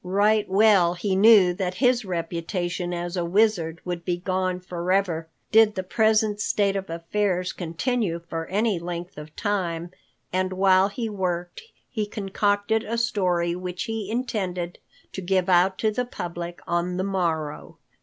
Right 0.03 0.49
well 0.49 0.95
he 0.95 1.15
knew 1.15 1.53
that 1.53 1.75
his 1.75 2.03
reputation 2.03 2.91
as 2.91 3.15
a 3.15 3.23
wizard 3.23 3.81
would 3.85 4.03
be 4.03 4.17
gone 4.17 4.59
forever 4.59 5.27
did 5.51 5.75
the 5.75 5.83
present 5.83 6.39
state 6.41 6.75
of 6.75 6.89
affairs 6.89 7.53
continue 7.53 8.19
for 8.27 8.47
any 8.47 8.79
length 8.79 9.19
of 9.19 9.35
time, 9.35 9.91
and 10.33 10.53
while 10.53 10.87
he 10.89 11.07
worked, 11.07 11.61
he 11.87 12.07
concocted 12.07 12.83
a 12.83 12.97
story 12.97 13.55
which 13.55 13.83
he 13.83 14.09
intended 14.09 14.79
to 15.11 15.21
give 15.21 15.47
out 15.47 15.77
to 15.77 15.91
the 15.91 16.05
public 16.05 16.61
on 16.65 16.97
the 16.97 17.03
morrow. 17.03 17.77